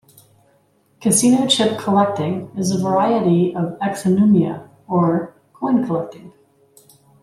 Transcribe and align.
Casino 0.99 1.45
chip 1.45 1.77
collecting 1.77 2.49
is 2.57 2.71
a 2.71 2.79
variety 2.81 3.55
of 3.55 3.77
exonumia, 3.81 4.67
or 4.87 5.35
coin 5.53 5.85
collecting. 5.85 6.33